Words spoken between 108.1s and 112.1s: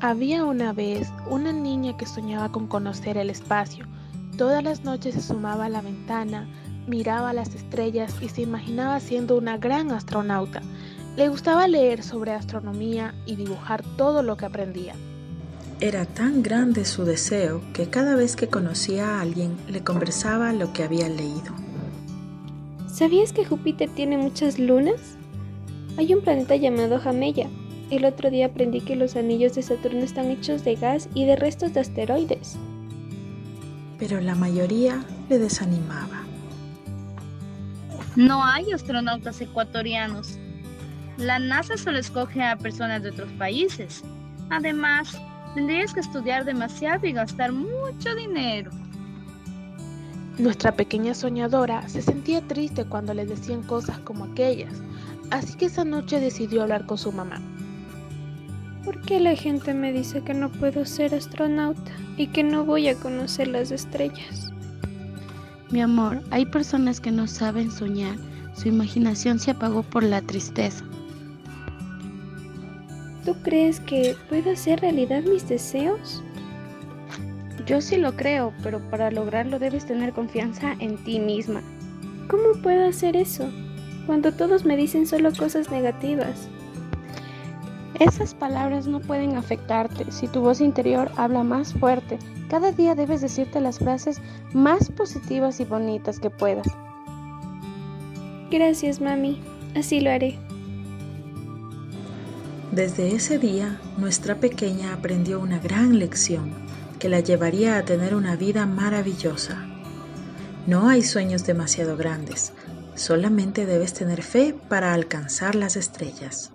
una vida maravillosa. No hay sueños demasiado